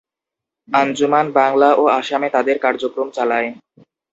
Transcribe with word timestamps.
আঞ্জুমান 0.69 1.25
বাংলা 1.37 1.69
ও 1.75 1.93
আসামে 1.99 2.27
তাদের 2.35 2.57
কার্যক্রম 2.59 3.07
চালায়। 3.17 3.49